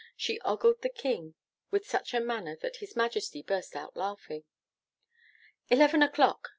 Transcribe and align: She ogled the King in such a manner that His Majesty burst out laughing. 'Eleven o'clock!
She 0.17 0.39
ogled 0.39 0.81
the 0.81 0.89
King 0.89 1.35
in 1.71 1.83
such 1.83 2.15
a 2.15 2.19
manner 2.19 2.55
that 2.55 2.77
His 2.77 2.95
Majesty 2.95 3.43
burst 3.43 3.75
out 3.75 3.95
laughing. 3.95 4.45
'Eleven 5.69 6.01
o'clock! 6.01 6.49